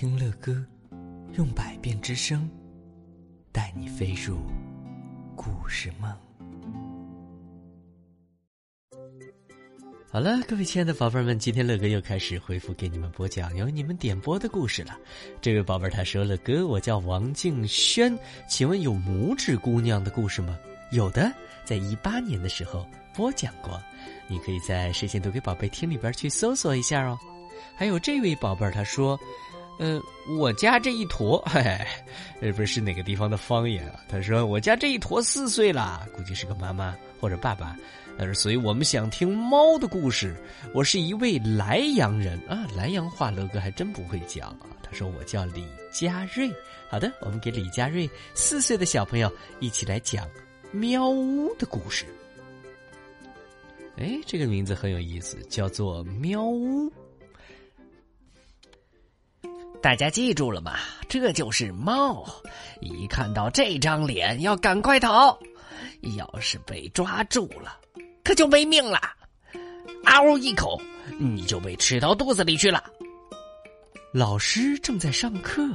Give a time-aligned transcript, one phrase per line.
[0.00, 0.64] 听乐歌，
[1.36, 2.48] 用百变之声，
[3.50, 4.38] 带你飞入
[5.34, 6.08] 故事梦。
[10.08, 14.96] 好了，各位亲爱的宝贝们，今天乐哥又开始回复给你们播讲由你们点播的故事了。
[15.40, 18.16] 这位宝贝他说：“乐哥，我叫王静轩，
[18.48, 20.56] 请问有拇指姑娘的故事吗？”
[20.92, 21.28] 有的，
[21.64, 22.86] 在一八年的时候
[23.16, 23.82] 播讲过，
[24.28, 27.18] 你可以在“睡前读给宝贝听”里边去搜索一下哦。
[27.74, 29.18] 还有这位宝贝，他说
[29.78, 30.02] ：“嗯，
[30.38, 31.60] 我家这一坨，嘿，
[32.40, 37.76] 呃，不是哪个地方的方言啊？”他说：“我家这一坨四岁了，估计是个妈妈或者爸爸。”
[38.18, 40.36] 但是，所以我们想听猫的故事。
[40.74, 44.66] 我是一位莱阳人啊，莱阳话乐哥还真不会讲啊。
[44.82, 46.50] 他说：“我叫李佳瑞。”
[46.90, 50.28] 好的，我们给李佳瑞四岁的小朋友一起来讲。
[50.70, 52.04] 喵屋的故事，
[53.96, 56.92] 哎，这个名字很有意思，叫做喵屋。
[59.88, 60.76] 大家记住了吗？
[61.08, 62.22] 这就是猫，
[62.82, 65.38] 一看到这张脸要赶快逃，
[66.14, 67.80] 要是被抓住了，
[68.22, 69.00] 可就没命了。
[70.04, 70.78] 嗷一口，
[71.18, 72.84] 你就被吃到肚子里去了。
[74.12, 75.66] 老师正在上课，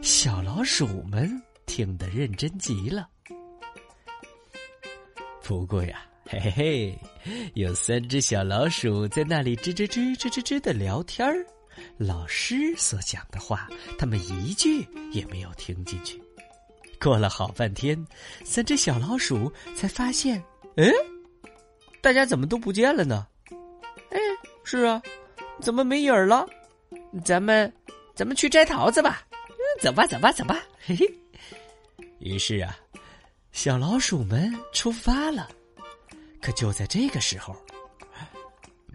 [0.00, 1.28] 小老鼠们
[1.66, 3.08] 听得认真极了。
[5.42, 6.98] 不过呀，嘿嘿嘿，
[7.54, 11.44] 有三只小老鼠在那里吱吱吱吱吱吱的聊天儿。
[11.96, 13.68] 老师所讲的话，
[13.98, 16.22] 他们一句也没有听进去。
[17.00, 18.06] 过了好半天，
[18.44, 20.42] 三只小老鼠才发现，
[20.76, 20.92] 嗯，
[22.00, 23.26] 大家怎么都不见了呢？
[24.10, 24.18] 哎，
[24.64, 25.02] 是啊，
[25.60, 26.46] 怎么没影儿了？
[27.24, 27.72] 咱们，
[28.14, 29.26] 咱们去摘桃子吧。
[29.30, 30.62] 嗯走吧，走吧，走吧。
[30.84, 31.06] 嘿嘿。
[32.18, 32.76] 于是啊。
[33.52, 35.48] 小老鼠们出发了，
[36.40, 37.56] 可就在这个时候，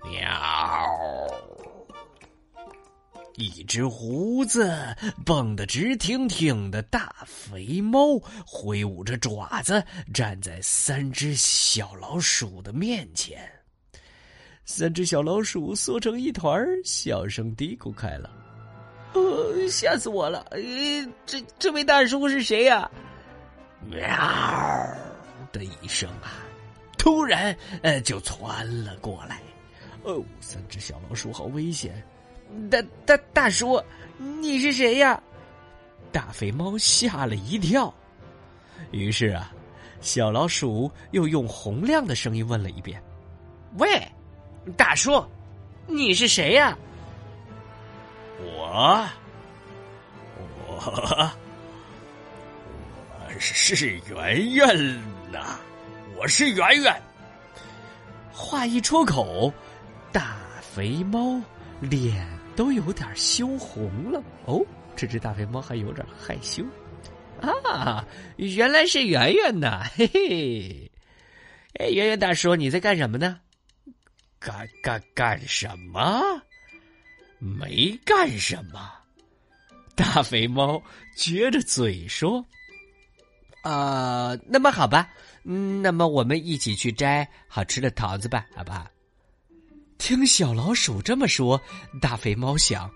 [0.06, 0.32] 喵！
[3.38, 9.84] 一只胡子蹦得直挺挺的大肥猫挥舞着爪子
[10.14, 13.50] 站在三只小老鼠的面前。
[14.64, 18.32] 三只小老鼠缩成一团，小声嘀咕开了
[19.14, 20.40] ：“呃，吓死我了！
[20.52, 20.60] 呃，
[21.26, 22.90] 这这位大叔是谁呀？”
[23.86, 24.00] 喵
[25.52, 26.42] 的一声啊，
[26.98, 29.42] 突然呃就窜了过来。
[30.04, 32.02] 哦，三只小老鼠好危险！
[32.70, 33.82] 大大大叔，
[34.18, 35.22] 你是谁呀？
[36.12, 37.94] 大肥猫吓了一跳。
[38.92, 39.52] 于是啊，
[40.02, 43.02] 小老鼠又用洪亮的声音问了一遍
[43.78, 43.88] ：“喂，
[44.78, 45.24] 大叔，
[45.88, 46.78] 你是谁呀？”
[48.42, 49.08] 我，
[50.68, 51.32] 我。
[53.38, 54.68] 是圆圆
[55.30, 55.60] 呐，
[56.18, 57.02] 我是圆圆。
[58.32, 59.52] 话一出口，
[60.12, 61.42] 大肥猫
[61.82, 64.24] 脸都有点羞红了。
[64.46, 64.66] 哦，
[64.96, 66.64] 这只大肥猫还有点害羞。
[67.42, 68.06] 啊，
[68.38, 70.92] 原来是圆圆呐，嘿嘿。
[71.80, 73.40] 哎，圆圆大叔，你在干什么呢？
[74.40, 76.22] 干干干什么？
[77.40, 78.92] 没干什么。
[79.96, 80.82] 大肥猫
[81.18, 82.46] 撅着嘴说。
[83.62, 85.10] 啊，那么好吧，
[85.44, 88.88] 嗯，那么我们一起去摘好吃的桃子吧，好不好？
[89.98, 91.60] 听小老鼠这么说，
[92.00, 92.90] 大肥猫想：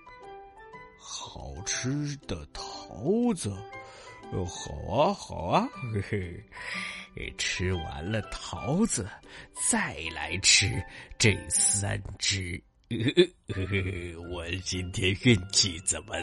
[0.98, 3.52] 好吃的桃子，
[4.46, 6.44] 好啊，好啊，嘿
[7.16, 9.10] 嘿，吃完了桃子，
[9.70, 10.82] 再来吃
[11.18, 12.62] 这三只，
[14.32, 16.14] 我今天运气怎么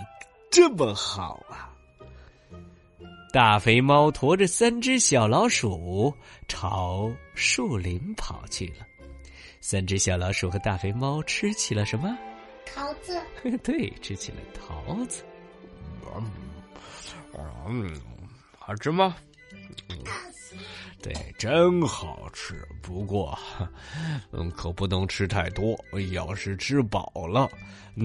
[0.50, 1.72] 这么好啊？
[3.32, 6.14] 大肥猫驮着三只小老鼠
[6.48, 8.86] 朝树林跑去了。
[9.68, 12.16] 三只小老鼠和大肥猫吃起了什么？
[12.72, 13.20] 桃子。
[13.64, 15.24] 对，吃起了桃子。
[17.66, 18.00] 嗯，
[18.56, 19.16] 好吃吗？
[21.02, 22.64] 对，真好吃。
[22.80, 23.36] 不过，
[24.30, 25.76] 嗯，可不能吃太多。
[26.12, 27.50] 要是吃饱了，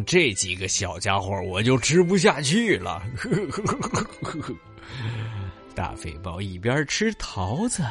[0.03, 3.03] 这几个小家伙我就吃不下去了。
[5.75, 7.83] 大肥猫一边吃桃子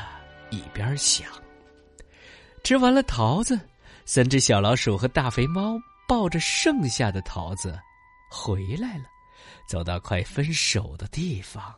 [0.50, 1.28] 一边想。
[2.70, 3.58] 吃完了桃子，
[4.04, 5.76] 三只小老鼠和大肥猫
[6.06, 7.76] 抱着剩下的桃子
[8.30, 9.06] 回来了。
[9.68, 11.74] 走到快分手的地方，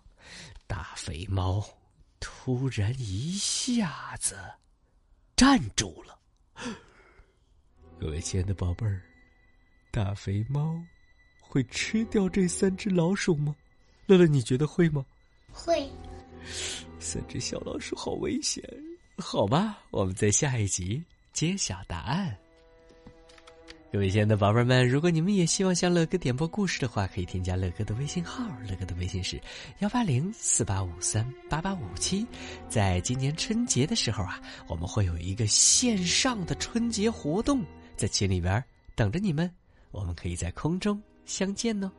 [0.66, 1.64] 大肥猫
[2.20, 4.36] 突然一下子
[5.34, 6.18] 站住了。
[7.98, 9.00] 各位亲爱的宝贝儿，
[9.90, 10.78] 大肥猫
[11.40, 13.56] 会吃掉这三只老鼠吗？
[14.04, 15.02] 乐乐，你觉得会吗？
[15.50, 15.90] 会。
[16.98, 18.62] 三只小老鼠好危险，
[19.18, 22.36] 好吧，我们在下一集揭晓答案。
[23.92, 29.38] 各位亲爱的宝贝们，如果你们也希望向乐哥点播故事的话，可以添加乐哥的微信号，乐哥的微信是
[29.80, 32.26] 幺八零四八五三八八五七。
[32.70, 37.62] 在今年春节的时候啊，我们会有一个线上的春节活动，
[37.94, 38.64] 在群里边
[38.94, 39.48] 等着你们，
[39.90, 41.92] 我们可以在空中相见哦。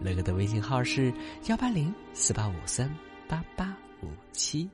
[0.00, 1.12] 乐哥的微信号是
[1.48, 2.88] 幺八零四八五三
[3.26, 4.70] 八八五七。